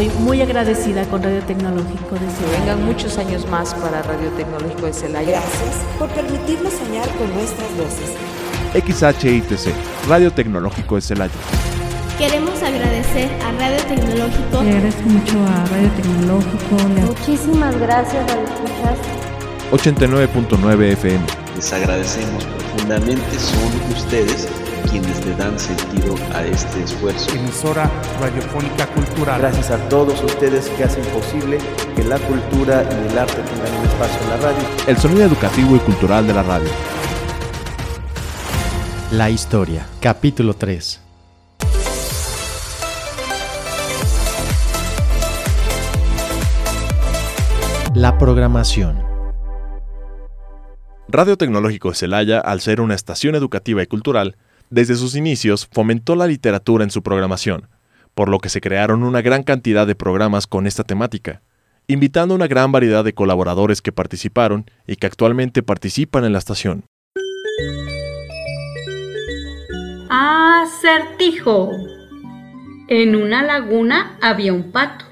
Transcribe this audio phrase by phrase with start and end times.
[0.00, 2.60] estoy muy agradecida con Radio Tecnológico de Celaya.
[2.60, 5.40] Vengan muchos años más para Radio Tecnológico de Celaya.
[5.40, 8.14] Gracias por permitirnos soñar con nuestras voces.
[8.74, 9.74] XHITC,
[10.08, 11.32] Radio Tecnológico de Celaya.
[12.16, 14.62] Queremos agradecer a Radio Tecnológico.
[14.62, 16.76] Le agradezco mucho a Radio Tecnológico.
[17.06, 18.98] Muchísimas gracias, Radio Escuchas.
[19.72, 21.24] 89.9 FM.
[21.56, 24.48] Les agradecemos profundamente, son ustedes
[24.90, 27.30] quienes le dan sentido a este esfuerzo.
[27.34, 27.90] Emisora
[28.20, 29.40] radiofónica cultural.
[29.40, 31.58] Gracias a todos ustedes que hacen posible
[31.94, 34.68] que la cultura y el arte tengan un espacio en la radio.
[34.86, 36.70] El sonido educativo y cultural de la radio.
[39.12, 41.00] La historia, capítulo 3.
[47.94, 49.02] La programación.
[51.08, 54.36] Radio Tecnológico de Celaya, al ser una estación educativa y cultural,
[54.70, 57.68] desde sus inicios fomentó la literatura en su programación,
[58.14, 61.42] por lo que se crearon una gran cantidad de programas con esta temática,
[61.86, 66.84] invitando una gran variedad de colaboradores que participaron y que actualmente participan en la estación.
[70.10, 71.70] Acertijo.
[72.88, 75.04] En una laguna había un pato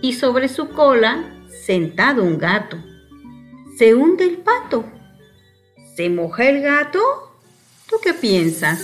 [0.00, 1.22] y sobre su cola
[1.66, 2.78] sentado un gato.
[3.76, 4.84] Se hunde el pato.
[5.94, 7.00] ¿Se moja el gato?
[7.92, 8.80] ¿Tú qué piensas?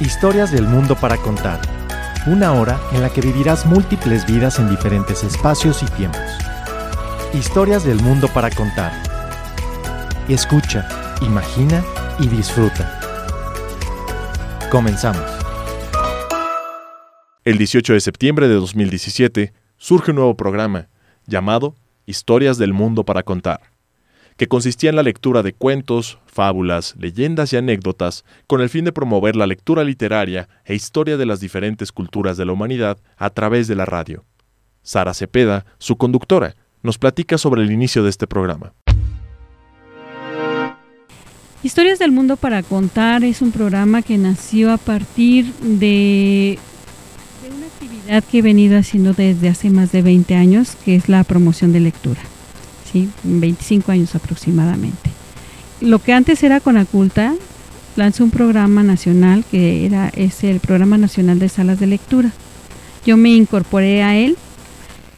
[0.00, 1.60] Historias del mundo para contar.
[2.26, 6.22] Una hora en la que vivirás múltiples vidas en diferentes espacios y tiempos.
[7.34, 8.90] Historias del mundo para contar.
[10.26, 10.88] Escucha,
[11.20, 11.84] imagina
[12.18, 13.00] y disfruta.
[14.70, 15.30] Comenzamos.
[17.44, 20.88] El 18 de septiembre de 2017 surge un nuevo programa
[21.26, 21.76] llamado
[22.06, 23.60] Historias del Mundo para Contar,
[24.36, 28.92] que consistía en la lectura de cuentos, fábulas, leyendas y anécdotas con el fin de
[28.92, 33.68] promover la lectura literaria e historia de las diferentes culturas de la humanidad a través
[33.68, 34.24] de la radio.
[34.82, 38.74] Sara Cepeda, su conductora, nos platica sobre el inicio de este programa.
[41.62, 46.58] Historias del Mundo para Contar es un programa que nació a partir de
[48.04, 51.72] actividad que he venido haciendo desde hace más de 20 años, que es la promoción
[51.72, 52.20] de lectura,
[52.90, 53.08] ¿sí?
[53.22, 55.10] 25 años aproximadamente.
[55.80, 57.34] Lo que antes era Conaculta,
[57.96, 62.30] lanzó un programa nacional que era es el Programa Nacional de Salas de Lectura.
[63.06, 64.36] Yo me incorporé a él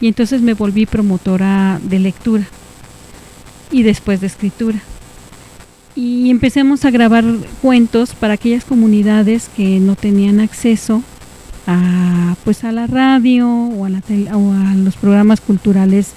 [0.01, 2.45] y entonces me volví promotora de lectura
[3.71, 4.81] y después de escritura.
[5.95, 7.25] Y empecemos a grabar
[7.63, 11.03] cuentos para aquellas comunidades que no tenían acceso
[11.67, 14.01] a, pues a la radio o a, la
[14.37, 16.13] o a los programas culturales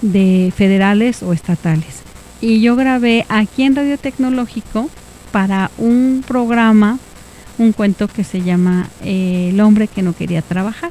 [0.00, 2.02] de federales o estatales.
[2.40, 4.90] Y yo grabé aquí en Radio Tecnológico
[5.30, 6.98] para un programa,
[7.58, 10.90] un cuento que se llama eh, El hombre que no quería trabajar.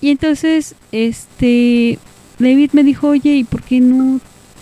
[0.00, 1.98] Y entonces, este,
[2.38, 4.20] David me dijo, oye, ¿y por qué no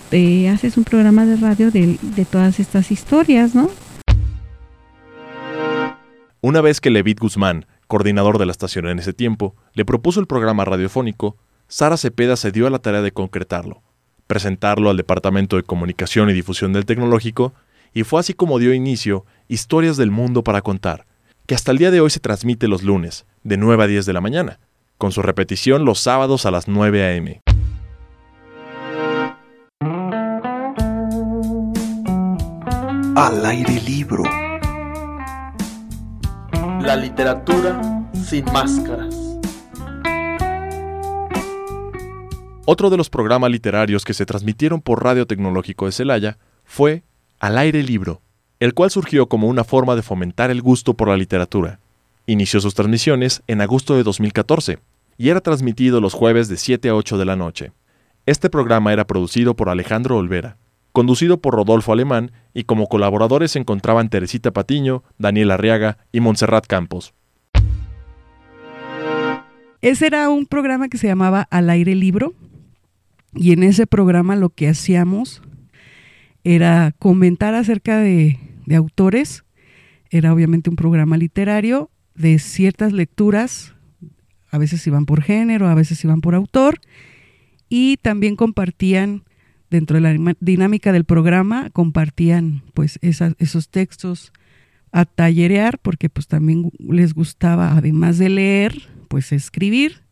[0.08, 3.70] te haces un programa de radio de, de todas estas historias, no?
[6.41, 10.27] Una vez que Levid Guzmán coordinador de la estación en ese tiempo, le propuso el
[10.27, 11.37] programa radiofónico,
[11.69, 13.83] Sara Cepeda se dio a la tarea de concretarlo,
[14.27, 17.55] presentarlo al Departamento de Comunicación y Difusión del Tecnológico,
[17.93, 21.07] y fue así como dio inicio Historias del Mundo para Contar,
[21.47, 24.13] que hasta el día de hoy se transmite los lunes, de 9 a 10 de
[24.13, 24.59] la mañana,
[24.99, 27.43] con su repetición los sábados a las 9 a.m.
[33.17, 34.46] Al aire libro.
[36.87, 39.13] La literatura sin máscaras.
[42.65, 47.03] Otro de los programas literarios que se transmitieron por Radio Tecnológico de Celaya fue
[47.41, 48.23] Al aire libro,
[48.61, 51.81] el cual surgió como una forma de fomentar el gusto por la literatura.
[52.25, 54.79] Inició sus transmisiones en agosto de 2014
[55.19, 57.73] y era transmitido los jueves de 7 a 8 de la noche.
[58.27, 60.57] Este programa era producido por Alejandro Olvera,
[60.97, 66.67] conducido por Rodolfo Alemán y como colaboradores se encontraban Teresita Patiño, Daniel Arriaga y Montserrat
[66.67, 67.12] Campos.
[69.82, 72.32] Ese era un programa que se llamaba Al aire libro
[73.35, 75.43] y en ese programa lo que hacíamos
[76.44, 79.44] era comentar acerca de, de autores,
[80.09, 83.75] era obviamente un programa literario de ciertas lecturas,
[84.50, 86.81] a veces iban por género, a veces iban por autor,
[87.69, 89.25] y también compartían
[89.71, 94.33] dentro de la dinámica del programa compartían pues esos textos
[94.93, 100.03] a tallerear porque pues también les gustaba además de leer pues escribir.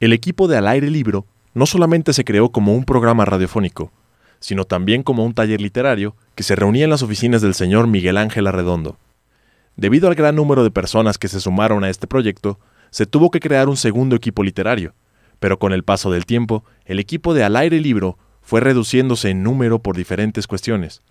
[0.00, 3.92] El equipo de Al aire libro no solamente se creó como un programa radiofónico,
[4.40, 8.16] sino también como un taller literario que se reunía en las oficinas del señor Miguel
[8.16, 8.96] Ángel Arredondo.
[9.76, 12.58] Debido al gran número de personas que se sumaron a este proyecto,
[12.90, 14.94] se tuvo que crear un segundo equipo literario,
[15.40, 19.42] pero con el paso del tiempo, el equipo de Al aire libro fue reduciéndose en
[19.42, 21.02] número por diferentes cuestiones,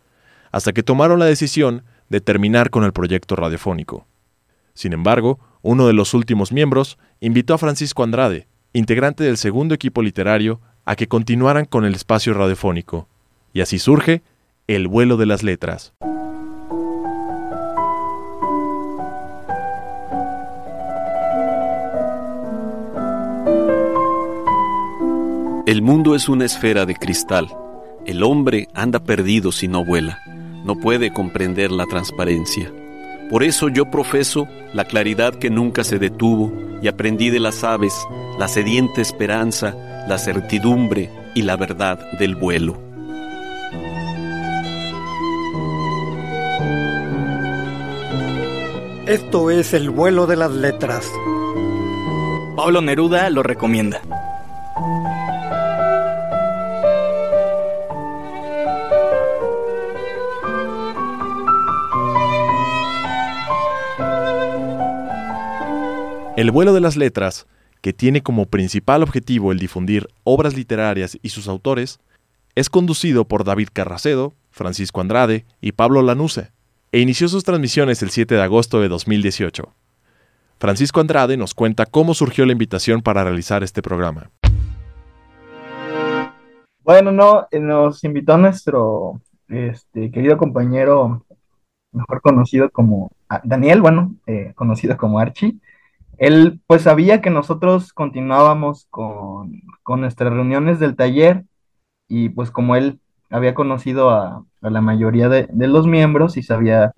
[0.52, 4.08] hasta que tomaron la decisión de terminar con el proyecto radiofónico.
[4.74, 10.02] Sin embargo, uno de los últimos miembros invitó a Francisco Andrade, integrante del segundo equipo
[10.02, 13.08] literario, a que continuaran con el espacio radiofónico,
[13.54, 14.22] y así surge
[14.68, 15.94] El vuelo de las letras.
[25.68, 27.50] El mundo es una esfera de cristal.
[28.06, 30.22] El hombre anda perdido si no vuela.
[30.64, 32.72] No puede comprender la transparencia.
[33.30, 37.94] Por eso yo profeso la claridad que nunca se detuvo y aprendí de las aves
[38.40, 39.76] la sediente esperanza,
[40.08, 42.80] la certidumbre y la verdad del vuelo.
[49.06, 51.12] Esto es el vuelo de las letras.
[52.56, 54.00] Pablo Neruda lo recomienda.
[66.38, 67.48] El vuelo de las letras,
[67.82, 72.00] que tiene como principal objetivo el difundir obras literarias y sus autores,
[72.54, 76.52] es conducido por David Carracedo, Francisco Andrade y Pablo Lanuse,
[76.92, 79.74] e inició sus transmisiones el 7 de agosto de 2018.
[80.60, 84.30] Francisco Andrade nos cuenta cómo surgió la invitación para realizar este programa.
[86.84, 91.26] Bueno, no, eh, nos invitó nuestro este, querido compañero,
[91.92, 95.56] mejor conocido como ah, Daniel, bueno, eh, conocido como Archie,
[96.18, 101.46] él pues sabía que nosotros continuábamos con, nuestras reuniones del taller
[102.08, 103.00] y pues como él
[103.30, 106.94] había conocido a, la mayoría de, los miembros y sabía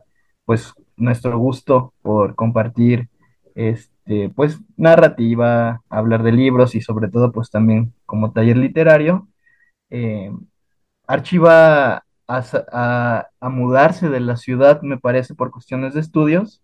[0.45, 3.10] pues nuestro gusto por compartir
[3.56, 9.27] este pues narrativa, hablar de libros y sobre todo pues también como taller literario,
[9.89, 10.31] eh,
[11.07, 16.62] Archiva a, a mudarse de la ciudad me parece por cuestiones de estudios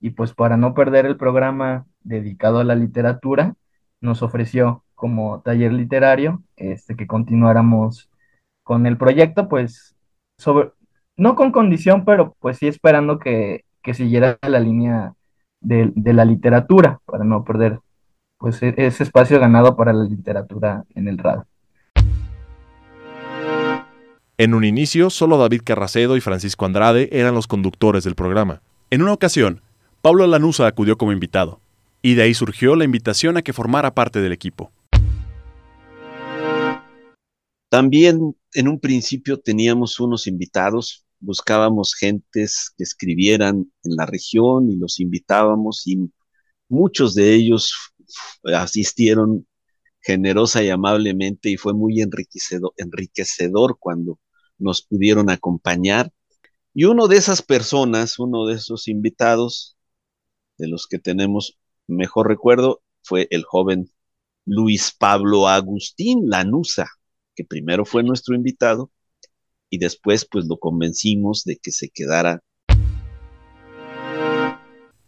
[0.00, 3.54] y pues para no perder el programa dedicado a la literatura,
[4.00, 8.10] nos ofreció como taller literario este, que continuáramos
[8.64, 9.96] con el proyecto, pues
[10.38, 10.72] sobre,
[11.16, 13.64] no con condición, pero pues sí esperando que,
[13.94, 15.14] siguiera la línea
[15.62, 17.80] de, de, la literatura, para no perder
[18.36, 21.46] pues e, ese espacio ganado para la literatura en el radio.
[24.36, 28.60] En un inicio, solo David Carracedo y Francisco Andrade eran los conductores del programa.
[28.90, 29.62] En una ocasión,
[30.00, 31.60] Pablo Lanusa acudió como invitado,
[32.02, 34.72] y de ahí surgió la invitación a que formara parte del equipo.
[37.68, 44.76] También en un principio teníamos unos invitados, buscábamos gentes que escribieran en la región y
[44.76, 46.10] los invitábamos y
[46.68, 47.74] muchos de ellos
[48.44, 49.46] asistieron
[50.00, 54.18] generosa y amablemente y fue muy enriquecedor, cuando
[54.58, 56.12] nos pudieron acompañar.
[56.72, 59.76] Y uno de esas personas, uno de esos invitados,
[60.56, 61.58] de los que tenemos
[61.88, 63.90] mejor recuerdo, fue el joven
[64.44, 66.88] Luis Pablo Agustín Lanusa,
[67.34, 68.90] que primero fue nuestro invitado
[69.70, 72.40] y después pues lo convencimos de que se quedara.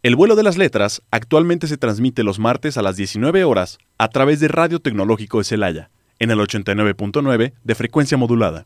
[0.03, 4.09] El vuelo de las letras actualmente se transmite los martes a las 19 horas a
[4.09, 8.65] través de Radio Tecnológico de Celaya, en el 89.9 de frecuencia modulada.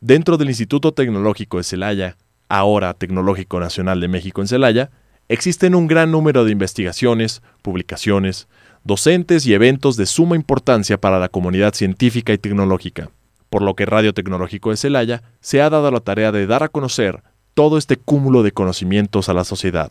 [0.00, 2.16] Dentro del Instituto Tecnológico de Celaya
[2.48, 4.90] ahora Tecnológico Nacional de México en Celaya,
[5.28, 8.48] existen un gran número de investigaciones, publicaciones,
[8.84, 13.10] docentes y eventos de suma importancia para la comunidad científica y tecnológica,
[13.50, 16.68] por lo que Radio Tecnológico de Celaya se ha dado la tarea de dar a
[16.68, 17.22] conocer
[17.54, 19.90] todo este cúmulo de conocimientos a la sociedad,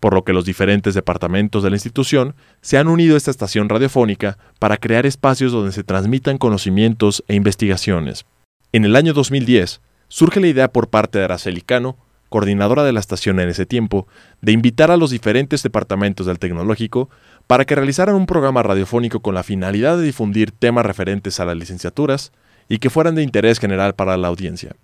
[0.00, 3.68] por lo que los diferentes departamentos de la institución se han unido a esta estación
[3.68, 8.24] radiofónica para crear espacios donde se transmitan conocimientos e investigaciones.
[8.72, 11.96] En el año 2010, surge la idea por parte de Araceli Cano,
[12.28, 14.06] coordinadora de la estación en ese tiempo,
[14.40, 17.08] de invitar a los diferentes departamentos del tecnológico
[17.46, 21.56] para que realizaran un programa radiofónico con la finalidad de difundir temas referentes a las
[21.56, 22.32] licenciaturas
[22.68, 24.74] y que fueran de interés general para la audiencia.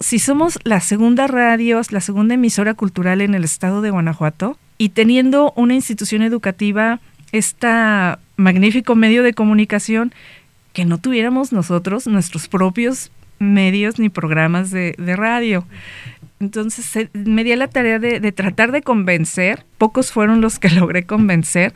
[0.00, 4.90] Si somos la segunda radio, la segunda emisora cultural en el estado de Guanajuato, y
[4.90, 7.00] teniendo una institución educativa,
[7.32, 7.66] este
[8.36, 10.12] magnífico medio de comunicación,
[10.72, 15.64] que no tuviéramos nosotros nuestros propios medios ni programas de, radio.
[16.40, 21.74] Entonces me di la tarea de, tratar de convencer, pocos fueron los que logré convencer,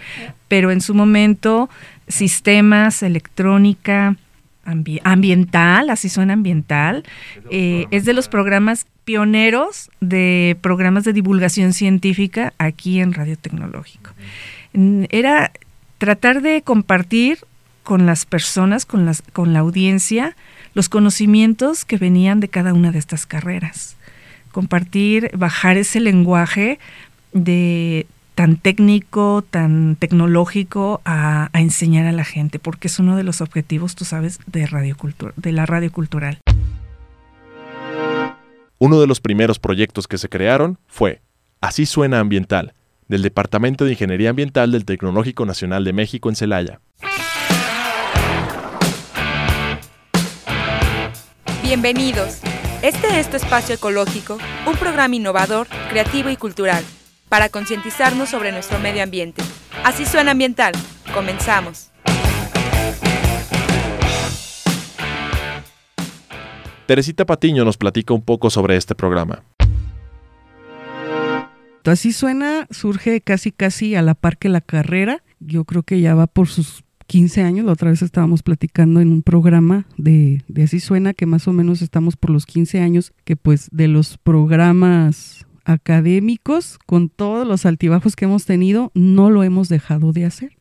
[0.48, 1.68] pero en su momento
[2.08, 4.16] sistemas, electrónica,
[4.64, 7.04] ambiental, así suena ambiental.
[7.50, 14.10] Eh, es de los programas pioneros de programas de divulgación científica aquí en Radio Tecnológico.
[15.10, 15.52] Era
[15.98, 17.38] tratar de compartir
[17.82, 20.36] con las personas, con, las, con la audiencia,
[20.74, 23.96] los conocimientos que venían de cada una de estas carreras.
[24.50, 26.78] Compartir, bajar ese lenguaje
[27.32, 33.40] de tan técnico, tan tecnológico a, enseñar a la gente, porque es uno de los
[33.40, 34.60] objetivos, tú sabes, de,
[35.36, 36.38] de la radio cultural.
[38.78, 41.20] Uno de los primeros proyectos que se crearon fue
[41.60, 42.74] Así Suena Ambiental,
[43.06, 46.80] del Departamento de Ingeniería Ambiental del Tecnológico Nacional de México en Celaya.
[51.74, 52.40] Bienvenidos.
[52.82, 54.36] Este es tu espacio ecológico,
[54.66, 56.84] un programa innovador, creativo y cultural
[57.30, 59.42] para concientizarnos sobre nuestro medio ambiente.
[59.82, 60.74] Así suena ambiental.
[61.14, 61.90] Comenzamos.
[66.84, 69.42] Teresita Patiño nos platica un poco sobre este programa.
[71.86, 75.24] Así suena, surge casi casi a la par que la carrera.
[75.40, 77.66] Yo creo que ya va por sus 15 años.
[77.66, 81.52] La otra vez estábamos platicando en un programa de, de Así suena, que más o
[81.52, 87.66] menos estamos por los 15 años, que pues de los programas académicos, con todos los
[87.66, 90.56] altibajos que hemos tenido, no lo hemos dejado de hacer.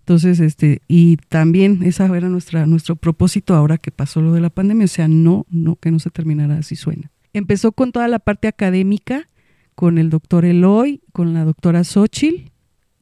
[0.00, 4.50] Entonces, este, y también esa era nuestra, nuestro propósito ahora que pasó lo de la
[4.50, 7.12] pandemia, o sea, no, no, que no se terminara así suena.
[7.32, 9.28] Empezó con toda la parte académica,
[9.76, 12.50] con el doctor Eloy, con la doctora Xochil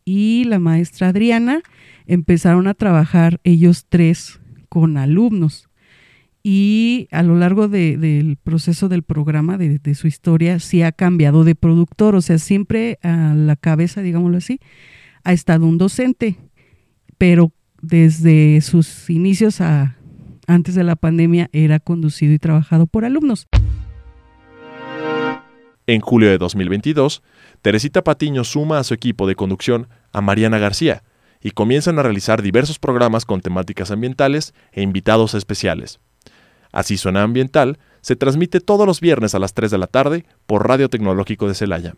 [0.05, 1.63] y la maestra Adriana,
[2.07, 5.69] empezaron a trabajar ellos tres con alumnos.
[6.43, 11.55] Y a lo largo del proceso del programa, de, su historia, sí ha cambiado de
[11.55, 14.61] productor, o sea, siempre a la cabeza, digámoslo así,
[15.23, 16.37] ha estado un docente,
[17.17, 19.97] pero desde sus inicios a
[20.47, 23.49] antes de la pandemia era conducido y trabajado por alumnos.
[25.87, 27.23] En julio de 2022,
[27.61, 31.03] Teresita Patiño suma a su equipo de conducción a Mariana García
[31.43, 36.01] y comienzan a realizar diversos programas con temáticas ambientales e invitados especiales.
[36.73, 40.67] Así suena ambiental, se transmite todos los viernes a las 3 de la tarde por
[40.67, 41.95] Radio Tecnológico de Celaya.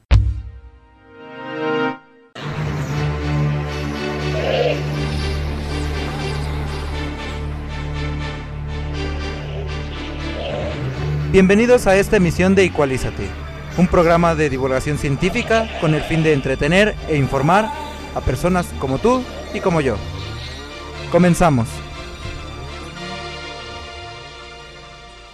[11.30, 13.28] Bienvenidos a esta emisión de Igualízate,
[13.76, 17.70] un programa de divulgación científica con el fin de entretener e informar
[18.14, 19.96] a personas como tú y como yo.
[21.12, 21.68] Comenzamos.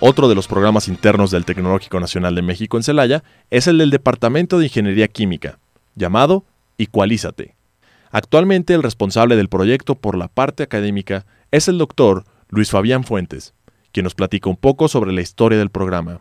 [0.00, 3.90] Otro de los programas internos del Tecnológico Nacional de México en Celaya es el del
[3.90, 5.60] Departamento de Ingeniería Química,
[5.94, 6.44] llamado
[6.76, 7.54] Icualízate.
[8.10, 13.54] Actualmente el responsable del proyecto por la parte académica es el doctor Luis Fabián Fuentes,
[13.92, 16.20] quien nos platica un poco sobre la historia del programa.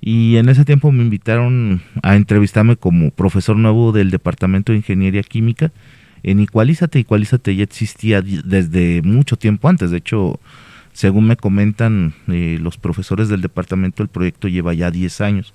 [0.00, 5.22] Y en ese tiempo me invitaron a entrevistarme como profesor nuevo del Departamento de Ingeniería
[5.22, 5.72] Química
[6.22, 7.00] en Icualízate.
[7.00, 10.40] Icualízate ya existía desde mucho tiempo antes, de hecho
[10.92, 15.54] según me comentan eh, los profesores del departamento, el proyecto lleva ya 10 años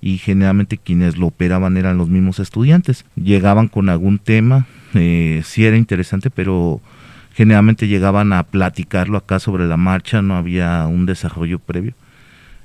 [0.00, 3.04] y generalmente quienes lo operaban eran los mismos estudiantes.
[3.16, 6.80] Llegaban con algún tema, eh, sí era interesante, pero
[7.34, 11.94] generalmente llegaban a platicarlo acá sobre la marcha, no había un desarrollo previo.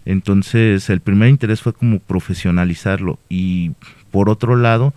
[0.05, 3.71] Entonces el primer interés fue como profesionalizarlo y
[4.12, 4.93] por otro lado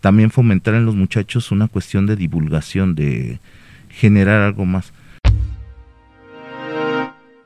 [0.00, 3.38] también fomentar en los muchachos una cuestión de divulgación, de
[3.90, 4.92] generar algo más.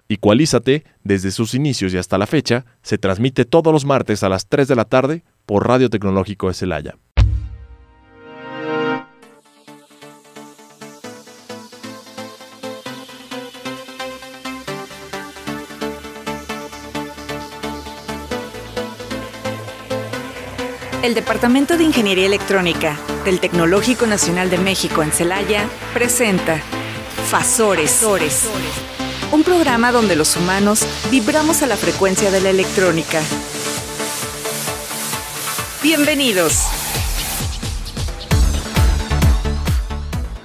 [0.06, 4.46] Icualízate, desde sus inicios y hasta la fecha, se transmite todos los martes a las
[4.46, 6.94] 3 de la tarde por Radio Tecnológico de Celaya.
[21.04, 26.62] El Departamento de Ingeniería Electrónica del Tecnológico Nacional de México en Celaya presenta
[27.28, 28.49] FASORES
[29.30, 33.20] un programa donde los humanos vibramos a la frecuencia de la electrónica.
[35.82, 36.64] Bienvenidos.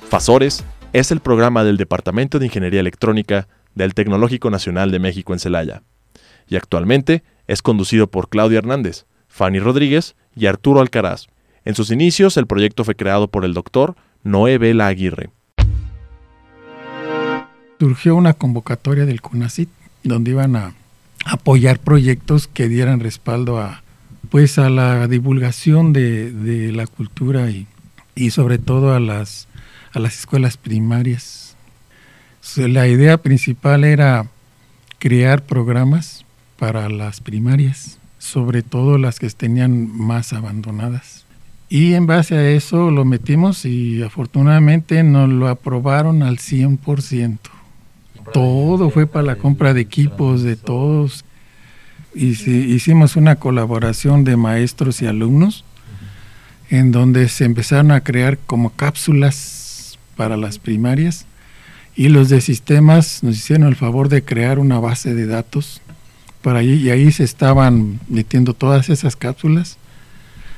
[0.10, 5.40] FASORES es el programa del Departamento de Ingeniería Electrónica del Tecnológico Nacional de México en
[5.40, 5.84] Celaya,
[6.50, 11.28] y actualmente es conducido por Claudia Hernández, Fanny Rodríguez y Arturo Alcaraz.
[11.66, 15.30] En sus inicios, el proyecto fue creado por el doctor Noé Vela Aguirre
[17.80, 19.70] surgió una convocatoria del CUNACIT
[20.04, 20.74] donde iban a
[21.26, 23.84] apoyar proyectos que dieran respaldo a
[24.30, 27.68] pues a la divulgación de, la cultura y,
[28.16, 29.48] y sobre todo a las,
[29.94, 31.56] a las escuelas primarias.
[32.58, 34.28] La idea principal era
[35.00, 36.26] crear programas
[36.60, 41.26] para las primarias, sobre todo las que tenían más abandonadas.
[41.70, 47.38] Y en base a eso lo metimos y afortunadamente nos lo aprobaron al 100%.
[48.34, 51.26] Todo fue para la compra de equipos de todos.
[52.14, 55.64] Y hicimos una colaboración de maestros y alumnos
[56.70, 61.26] en donde se empezaron a crear como cápsulas para las primarias
[61.96, 65.82] y los de sistemas nos hicieron el favor de crear una base de datos
[66.42, 69.78] para allí y ahí se estaban metiendo todas esas cápsulas.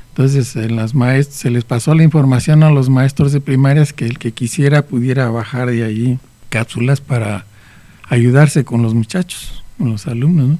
[0.10, 0.94] Entonces en las
[1.28, 5.30] se les pasó la información a los maestros de primarias que el que quisiera pudiera
[5.30, 6.20] bajar de allí
[6.50, 7.46] cápsulas para
[8.10, 10.60] ayudarse con los muchachos, con los alumnos.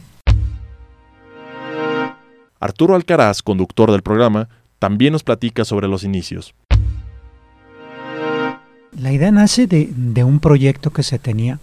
[2.62, 4.48] Arturo Alcaraz, conductor del programa,
[4.80, 6.54] también nos platica sobre los inicios.
[8.98, 11.60] La idea nace de, un proyecto que se tenía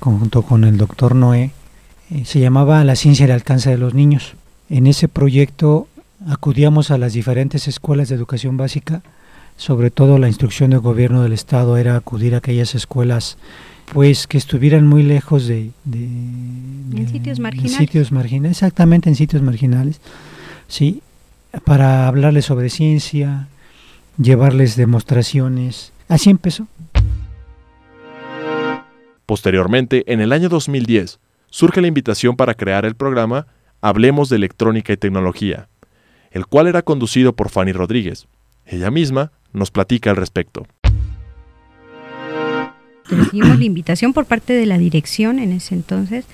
[0.00, 1.52] junto con el doctor Noé,
[2.10, 4.34] eh, se llamaba La ciencia al alcance de los niños.
[4.68, 5.88] En ese proyecto
[6.28, 9.02] acudíamos a las diferentes escuelas de educación básica,
[9.56, 13.36] sobre todo la instrucción del gobierno del estado era acudir a aquellas escuelas
[13.92, 17.76] pues que estuvieran muy lejos de, en sitios marginales.
[17.76, 20.00] sitios marginales, exactamente en sitios marginales,
[20.68, 21.02] sí,
[21.64, 23.48] para hablarles sobre ciencia,
[24.16, 25.92] llevarles demostraciones.
[26.08, 26.68] Así empezó.
[29.26, 31.18] Posteriormente, en el año 2010,
[31.50, 33.46] surge la invitación para crear el programa
[33.80, 35.68] Hablemos de Electrónica y Tecnología,
[36.30, 38.26] el cual era conducido por Fanny Rodríguez.
[38.64, 40.66] Ella misma nos platica al respecto.
[43.08, 46.24] Recibimos la invitación por parte de la dirección en ese entonces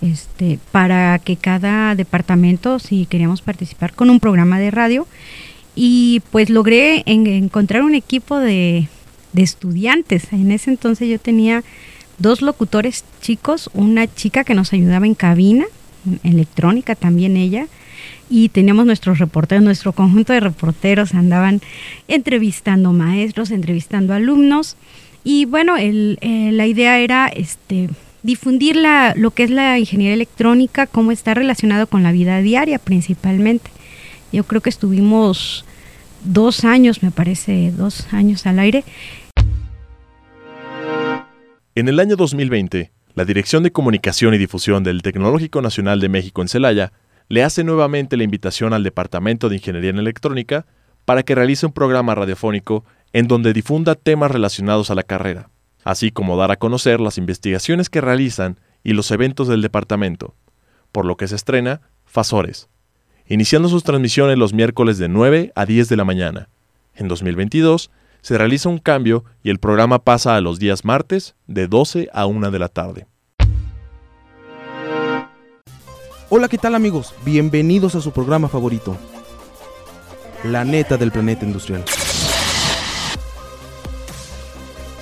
[0.00, 5.06] este, para que cada departamento, si queríamos participar con un programa de radio,
[5.74, 8.88] y pues logré encontrar un equipo de,
[9.32, 10.32] de estudiantes.
[10.32, 11.64] En ese entonces yo tenía
[12.18, 15.66] dos locutores chicos, una chica que nos ayudaba en cabina,
[16.22, 17.66] electrónica también ella,
[18.30, 21.60] y teníamos nuestros reporteros, nuestro conjunto de reporteros andaban
[22.08, 24.76] entrevistando maestros, entrevistando alumnos,
[25.24, 27.88] y bueno, el, eh, la idea era este,
[28.22, 32.78] difundir la, lo que es la ingeniería electrónica, cómo está relacionado con la vida diaria
[32.78, 33.70] principalmente.
[34.32, 35.64] Yo creo que estuvimos
[36.24, 38.84] dos años, me parece, dos años al aire.
[41.74, 46.42] En el año 2020, la Dirección de Comunicación y Difusión del Tecnológico Nacional de México
[46.42, 46.92] en Celaya
[47.28, 50.66] le hace nuevamente la invitación al Departamento de Ingeniería en Electrónica
[51.04, 55.50] para que realice un programa radiofónico en donde difunda temas relacionados a la carrera
[55.84, 60.34] así como dar a conocer las investigaciones que realizan y los eventos del departamento,
[60.90, 62.68] por lo que se estrena Fasores,
[63.26, 66.48] iniciando sus transmisiones los miércoles de 9 a 10 de la mañana.
[66.94, 67.90] En 2022
[68.24, 72.24] se realiza un cambio y el programa pasa a los días martes de 12 a
[72.24, 73.06] 1 de la tarde.
[76.30, 77.14] Hola, ¿qué tal amigos?
[77.22, 78.96] Bienvenidos a su programa favorito,
[80.42, 81.84] La neta del planeta industrial.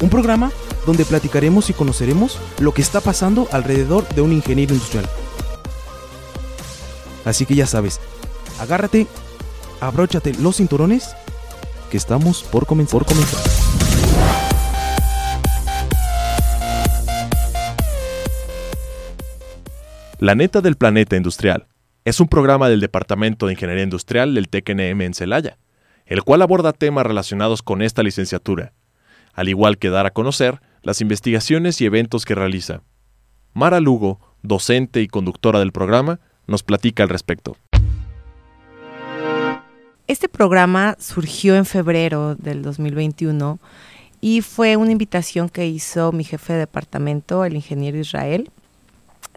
[0.00, 0.50] Un programa
[0.84, 5.08] donde platicaremos y conoceremos lo que está pasando alrededor de un ingeniero industrial.
[7.24, 8.00] Así que ya sabes,
[8.58, 9.06] agárrate,
[9.80, 11.14] abróchate los cinturones,
[11.92, 13.02] que estamos por comenzar.
[20.18, 21.66] La neta del planeta industrial
[22.06, 25.58] es un programa del Departamento de Ingeniería Industrial del TECNM en Celaya,
[26.06, 28.72] el cual aborda temas relacionados con esta licenciatura,
[29.34, 32.80] al igual que dar a conocer las investigaciones y eventos que realiza.
[33.52, 37.58] Mara Lugo, docente y conductora del programa, nos platica al respecto.
[40.12, 43.58] Este programa surgió en febrero del 2021
[44.20, 48.50] y fue una invitación que hizo mi jefe de departamento, el ingeniero Israel,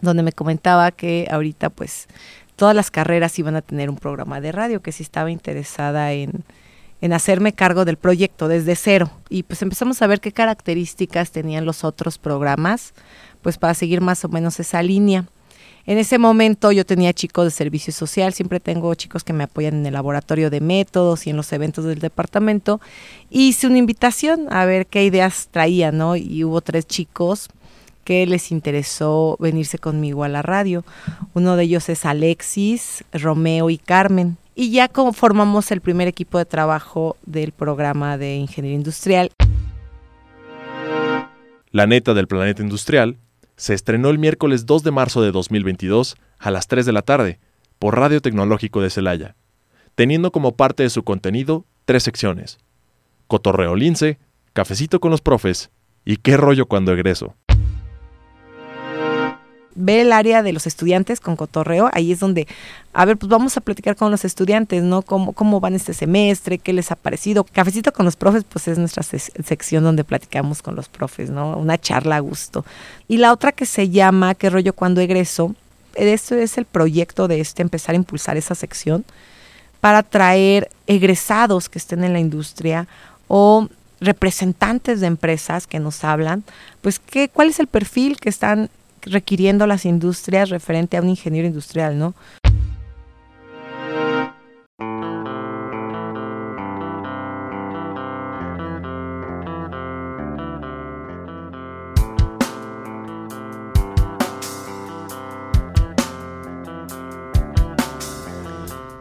[0.02, 2.08] donde me comentaba que ahorita pues
[2.56, 6.44] todas las carreras iban a tener un programa de radio, que si estaba interesada en,
[7.00, 9.10] en hacerme cargo del proyecto desde cero.
[9.30, 12.92] Y pues empezamos a ver qué características tenían los otros programas,
[13.40, 15.24] pues para seguir más o menos esa línea.
[15.86, 19.74] En ese momento yo tenía chicos de servicio social, siempre tengo chicos que me apoyan
[19.74, 22.80] en el laboratorio de métodos y en los eventos del departamento.
[23.30, 26.16] Hice una invitación a ver qué ideas traían, ¿no?
[26.16, 27.48] Y hubo tres chicos
[28.02, 30.84] que les interesó venirse conmigo a la radio.
[31.34, 36.46] Uno de ellos es Alexis, Romeo y Carmen y ya formamos el primer equipo de
[36.46, 39.30] trabajo del programa de ingeniería industrial.
[41.70, 43.18] La neta del planeta industrial
[43.56, 47.40] se estrenó el miércoles 2 de marzo de 2022 a las 3 de la tarde
[47.78, 49.36] por Radio Tecnológico de Celaya,
[49.94, 52.58] teniendo como parte de su contenido tres secciones.
[53.26, 54.18] Cotorreo Lince,
[54.52, 55.70] Cafecito con los profes
[56.04, 57.34] y qué rollo cuando egreso.
[59.76, 62.48] Ve el área de los estudiantes con cotorreo, ahí es donde,
[62.92, 65.02] a ver, pues vamos a platicar con los estudiantes, ¿no?
[65.02, 66.58] ¿Cómo, cómo van este semestre?
[66.58, 67.44] ¿Qué les ha parecido?
[67.44, 71.56] Cafecito con los profes, pues es nuestra sección donde platicamos con los profes, ¿no?
[71.56, 72.64] Una charla a gusto.
[73.06, 75.54] Y la otra que se llama ¿Qué rollo cuando egreso?
[75.94, 79.04] Esto es el proyecto de este, empezar a impulsar esa sección
[79.80, 82.88] para traer egresados que estén en la industria
[83.28, 83.68] o
[84.00, 86.44] representantes de empresas que nos hablan,
[86.82, 88.70] pues qué, cuál es el perfil que están
[89.06, 92.14] requiriendo las industrias referente a un ingeniero industrial, ¿no?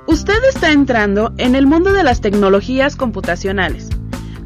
[0.07, 3.89] Usted está entrando en el mundo de las tecnologías computacionales,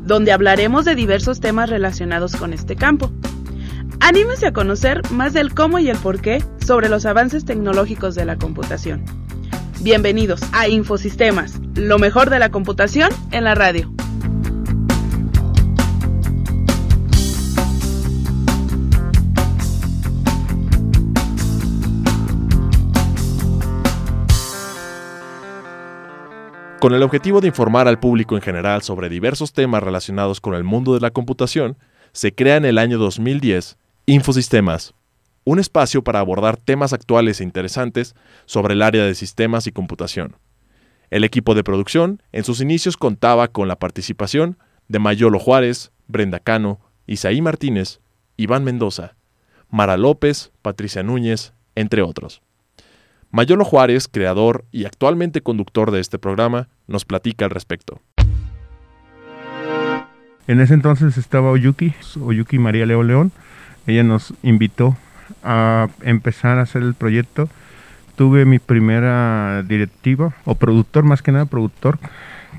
[0.04, 3.12] donde hablaremos de diversos temas relacionados con este campo.
[4.02, 8.26] Anímese a conocer más del cómo y el por qué sobre los avances tecnológicos de
[8.26, 9.04] la computación.
[9.82, 13.92] Bienvenidos a Infosistemas, lo mejor de la computación en la radio.
[26.80, 30.64] Con el objetivo de informar al público en general sobre diversos temas relacionados con el
[30.64, 31.78] mundo de la computación,
[32.14, 33.78] se crea en el año 2010
[34.10, 34.96] Infosistemas,
[35.44, 38.16] un espacio para abordar temas actuales e interesantes
[38.48, 40.36] sobre el área de sistemas y computación.
[41.12, 46.40] El equipo de producción en sus inicios contaba con la participación de Mayolo Juárez, Brenda
[46.40, 48.00] Cano, Isaí Martínez,
[48.36, 49.16] Iván Mendoza,
[49.70, 52.42] Mara López, Patricia Núñez, entre otros.
[53.30, 58.02] Mayolo Juárez, creador y actualmente conductor de este programa, nos platica al respecto.
[60.48, 63.32] En ese entonces estaba Oyuki, Oyuki María Leo León.
[63.88, 64.98] Ella nos invitó
[65.44, 67.50] a empezar a hacer el proyecto.
[68.16, 72.00] Tuve mi primera directiva, o productor, más que nada productor,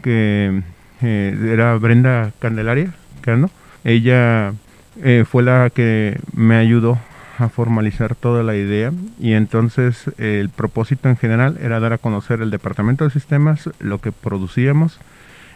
[0.03, 0.63] que
[1.03, 3.51] eh, era Brenda Candelaria, Cano.
[3.85, 4.55] Ella
[5.03, 6.99] eh, fue la que me ayudó
[7.39, 12.43] a formalizar toda la idea y entonces el propósito en general era dar a conocer
[12.43, 14.99] el departamento de sistemas, lo que producíamos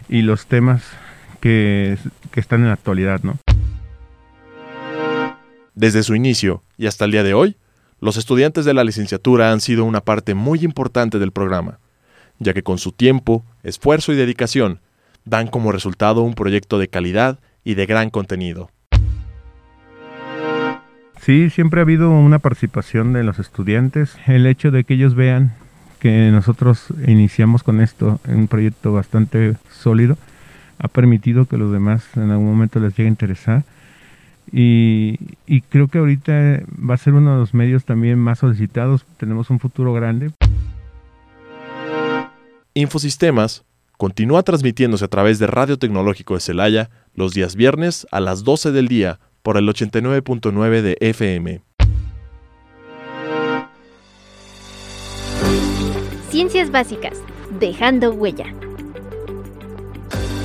[0.08, 0.82] y los temas
[1.40, 1.98] que,
[2.30, 3.36] que están en la actualidad, ¿no?
[5.74, 7.56] Desde su inicio y hasta el día de hoy,
[8.00, 11.80] los estudiantes de la licenciatura han sido una parte muy importante del programa,
[12.38, 14.80] ya que con su tiempo, esfuerzo y dedicación
[15.24, 18.70] dan como resultado un proyecto de calidad y de gran contenido.
[21.20, 24.14] Sí, siempre ha habido una participación de los estudiantes.
[24.26, 25.54] El hecho de que ellos vean
[25.98, 30.18] que nosotros iniciamos con esto, un proyecto bastante sólido,
[30.78, 33.64] ha permitido que los demás en algún momento les llegue a interesar.
[34.56, 39.04] Y, y, creo que ahorita va a ser uno de los medios también más solicitados.
[39.16, 40.30] Tenemos un futuro grande.
[42.72, 43.64] Infosistemas
[43.96, 48.70] continúa transmitiéndose a través de Radio Tecnológico de Celaya los días viernes a las 12
[48.70, 51.60] del día por el 89.9 de FM.
[56.30, 57.18] Ciencias Básicas,
[57.58, 58.46] dejando huella.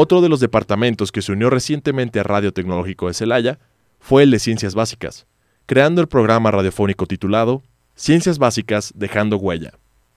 [0.00, 3.58] Otro de los departamentos que se unió recientemente a Radio Tecnológico de Celaya
[3.98, 5.26] fue el de Ciencias Básicas,
[5.66, 7.64] creando el programa radiofónico titulado
[7.96, 9.72] Ciencias Básicas Dejando Huella.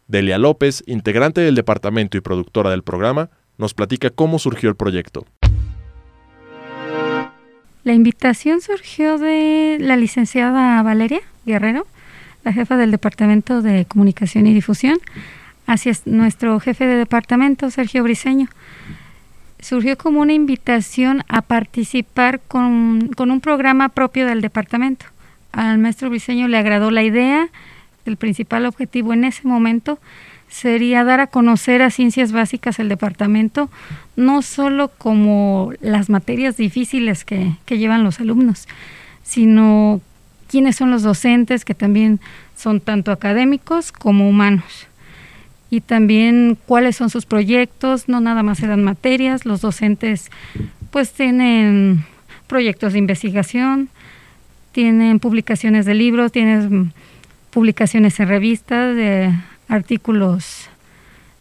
[0.08, 5.26] Delia López, integrante del departamento y productora del programa, nos platica cómo surgió el proyecto.
[7.84, 11.88] La invitación surgió de la licenciada Valeria Guerrero,
[12.44, 15.00] la jefa del Departamento de Comunicación y Difusión,
[15.66, 18.48] hacia nuestro jefe de departamento, Sergio Briseño.
[19.62, 25.06] Surgió como una invitación a participar con, con un programa propio del departamento.
[25.52, 27.50] Al maestro Briseño le agradó la idea,
[28.06, 30.00] el principal objetivo en ese momento
[30.52, 33.70] sería dar a conocer a ciencias básicas el departamento,
[34.16, 38.68] no solo como las materias difíciles que, que llevan los alumnos,
[39.24, 40.02] sino
[40.50, 42.20] quiénes son los docentes que también
[42.58, 44.88] son tanto académicos como humanos.
[45.72, 50.30] Y también cuáles son sus proyectos, no nada más eran materias, los docentes
[50.92, 52.06] pues tienen
[52.46, 53.90] proyectos de investigación,
[54.74, 56.94] tienen publicaciones de libros, tienen
[57.50, 59.34] publicaciones en revistas, de
[59.68, 60.70] artículos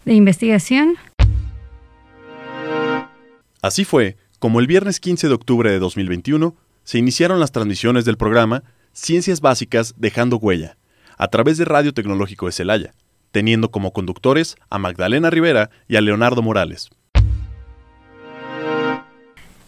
[0.04, 0.94] de investigación.
[3.60, 8.16] Así fue como el viernes 15 de octubre de 2021 se iniciaron las transmisiones del
[8.16, 8.62] programa
[8.92, 10.76] Ciencias Básicas Dejando Huella,
[11.18, 12.94] a través de Radio Tecnológico de Celaya,
[13.32, 16.90] teniendo como conductores a Magdalena Rivera y a Leonardo Morales.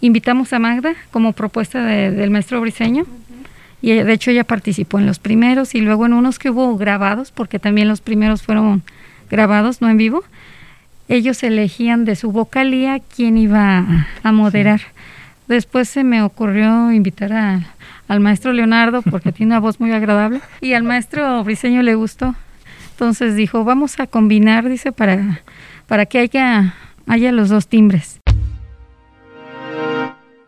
[0.01, 3.07] Invitamos a Magda como propuesta del maestro Briseño
[3.81, 7.31] y de hecho ella participó en los primeros y luego en unos que hubo grabados,
[7.33, 8.83] porque también los primeros fueron
[9.31, 10.25] grabados, no en vivo.
[11.09, 14.81] Ellos elegían de su vocalía quién iba a, moderar.
[15.49, 17.33] Después se me ocurrió invitar
[18.09, 22.35] al maestro Leonardo porque tiene una voz muy agradable y al maestro Briseño le gustó.
[23.03, 25.43] Entonces dijo, vamos a combinar, dice, para,
[25.89, 26.77] para que haya,
[27.09, 28.21] haya los dos timbres.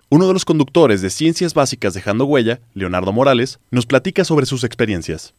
[0.09, 4.63] Uno de los conductores de Ciencias Básicas Dejando Huella, Leonardo Morales, nos platica sobre sus
[4.63, 5.35] experiencias.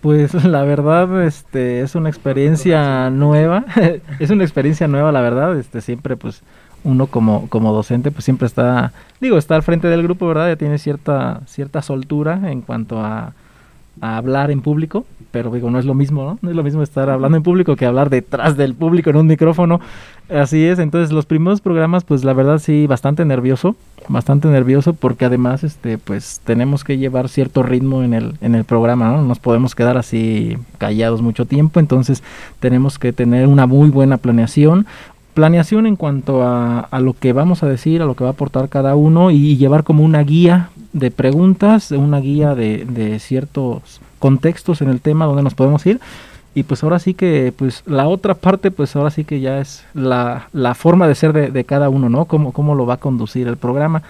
[0.00, 3.64] Pues la verdad, este, es una experiencia nueva,
[4.18, 6.42] es una experiencia nueva, la verdad, este, siempre pues
[6.82, 10.48] uno como, como docente pues siempre está, digo, está al frente del grupo, ¿verdad?
[10.48, 13.32] Ya tiene cierta, cierta soltura en cuanto a,
[14.00, 16.38] a hablar en público, pero digo, no es lo mismo, ¿no?
[16.42, 19.26] No es lo mismo estar hablando en público que hablar detrás del público en un
[19.26, 19.80] micrófono.
[20.28, 23.74] Así es, entonces los primeros programas, pues la verdad sí, bastante nervioso,
[24.08, 28.64] bastante nervioso porque además, este, pues tenemos que llevar cierto ritmo en el, en el
[28.64, 29.22] programa, ¿no?
[29.22, 32.22] Nos podemos quedar así callados mucho tiempo, entonces
[32.60, 34.86] tenemos que tener una muy buena planeación,
[35.34, 38.34] planeación en cuanto a, a, lo que vamos a decir, a lo que va a
[38.34, 44.00] aportar cada uno y llevar como una guía de preguntas, una guía de, de ciertos
[44.18, 46.00] contextos en el tema donde nos podemos ir.
[46.54, 49.84] Y pues ahora sí que, pues la otra parte, pues ahora sí que ya es
[49.94, 52.26] la, la forma de ser de, de, cada uno, ¿no?
[52.26, 54.02] Cómo, cómo lo va a conducir el programa.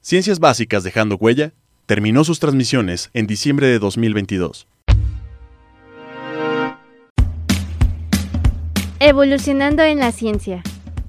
[0.00, 1.52] Ciencias Básicas Dejando Huella
[1.86, 4.68] terminó sus transmisiones en diciembre de 2022.
[9.00, 10.62] Evolucionando en la ciencia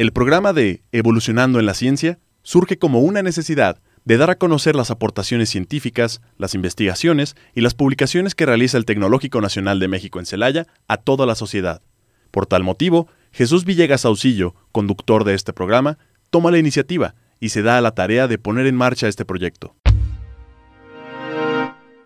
[0.00, 4.74] El programa de Evolucionando en la Ciencia surge como una necesidad de dar a conocer
[4.74, 10.18] las aportaciones científicas, las investigaciones y las publicaciones que realiza el Tecnológico Nacional de México
[10.18, 11.82] en Celaya a toda la sociedad.
[12.30, 15.98] Por tal motivo, Jesús Villegas Saucillo, conductor de este programa,
[16.30, 19.76] toma la iniciativa y se da a la tarea de poner en marcha este proyecto.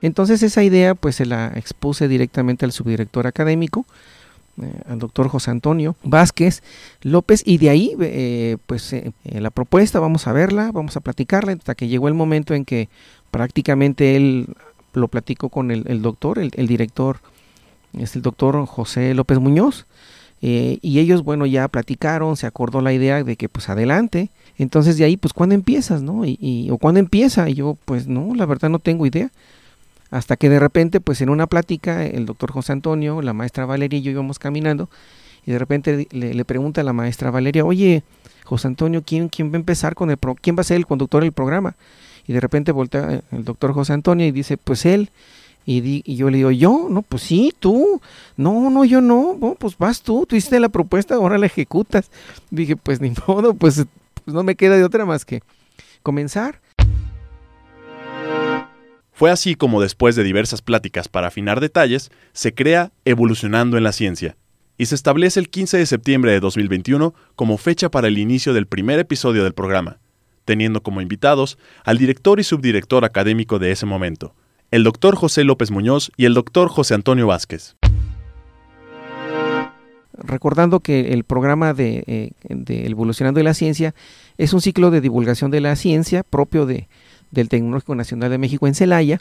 [0.00, 3.86] Entonces esa idea pues se la expuse directamente al subdirector académico,
[4.62, 6.62] eh, al doctor José Antonio Vázquez
[7.02, 11.52] López y de ahí eh, pues eh, la propuesta vamos a verla, vamos a platicarla
[11.52, 12.88] hasta que llegó el momento en que
[13.32, 14.46] prácticamente él
[14.92, 17.18] lo platicó con el, doctor, el, director
[17.98, 19.86] es el doctor José López Muñoz
[20.40, 25.04] y ellos bueno ya platicaron, se acordó la idea de que pues adelante, entonces de
[25.04, 26.24] ahí pues cuándo empiezas, ¿no?
[26.26, 29.32] Y, y, o cuándo empieza y yo pues no, la verdad no tengo idea
[30.14, 33.98] hasta que de repente, pues en una plática, el doctor José Antonio, la maestra Valeria
[33.98, 34.88] y yo íbamos caminando,
[35.44, 38.04] y de repente le, pregunta a la maestra Valeria, oye,
[38.44, 40.86] José Antonio, ¿quién, quién va a empezar con el pro quién va a ser el
[40.86, 41.74] conductor del programa?
[42.28, 45.10] Y de repente voltea el doctor José Antonio y dice, pues él.
[45.66, 46.86] Y, y, yo le digo, ¿yo?
[46.88, 48.00] No, pues sí, tú.
[48.36, 49.36] No, no, yo no.
[49.40, 52.08] no pues vas tú, tú hiciste la propuesta, ahora la ejecutas.
[52.50, 53.84] Dije, pues ni modo, pues,
[54.24, 55.42] pues no me queda de otra más que
[56.04, 56.60] comenzar.
[59.16, 63.92] Fue así como después de diversas pláticas para afinar detalles, se crea Evolucionando en la
[63.92, 64.36] Ciencia,
[64.76, 68.66] y se establece el 15 de septiembre de 2021 como fecha para el inicio del
[68.66, 70.00] primer episodio del programa,
[70.44, 74.34] teniendo como invitados al director y subdirector académico de ese momento,
[74.72, 77.76] el doctor José López Muñoz y el doctor José Antonio Vázquez.
[80.16, 83.94] Recordando que el programa de, eh, de Evolucionando en la Ciencia
[84.38, 86.88] es un ciclo de divulgación de la ciencia propio de,
[87.34, 89.20] del Tecnológico Nacional de México en Celaya.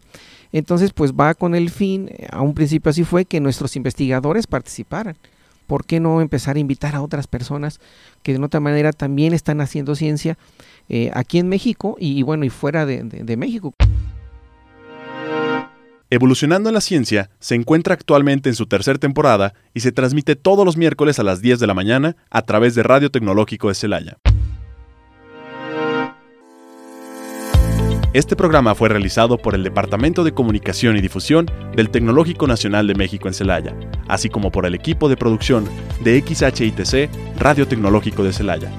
[0.52, 5.17] Entonces, pues va con el fin, a un principio así fue, que nuestros investigadores participaran.
[5.67, 7.80] ¿Por qué no empezar a invitar a otras personas
[8.21, 10.38] que de otra manera también están haciendo ciencia
[10.89, 13.73] eh, aquí en México y, bueno, y fuera de, de México?
[16.13, 20.63] Evolucionando en la Ciencia se encuentra actualmente en su tercera temporada y se transmite todos
[20.63, 24.17] los miércoles a las 10 de la mañana a través de Radio Tecnológico de Celaya.
[28.13, 32.93] Este programa fue realizado por el Departamento de Comunicación y Difusión del Tecnológico Nacional de
[32.93, 33.76] México en Celaya,
[34.08, 35.67] así como por el equipo de producción
[36.02, 38.69] de XHITC Radio Tecnológico de Celaya.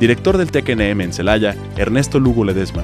[0.00, 2.82] Director del TECNM en Celaya, Ernesto Lugo Ledesma.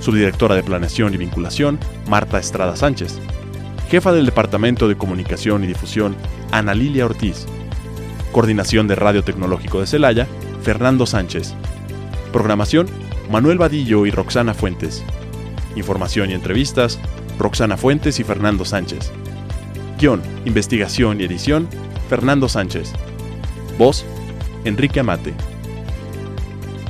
[0.00, 1.78] Subdirectora de Planeación y Vinculación,
[2.08, 3.20] Marta Estrada Sánchez.
[3.90, 6.16] Jefa del Departamento de Comunicación y Difusión,
[6.50, 7.44] Ana Lilia Ortiz.
[8.32, 10.26] Coordinación de Radio Tecnológico de Celaya,
[10.62, 11.52] Fernando Sánchez.
[12.32, 12.86] Programación,
[13.30, 15.04] Manuel Vadillo y Roxana Fuentes.
[15.76, 16.98] Información y entrevistas,
[17.38, 19.12] Roxana Fuentes y Fernando Sánchez.
[20.00, 21.68] Guión, investigación y edición,
[22.08, 22.92] Fernando Sánchez.
[23.78, 24.04] Voz,
[24.64, 25.32] Enrique Amate.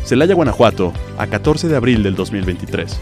[0.02, 2.98] Celaya, Guanajuato, a 14 de abril del 2023.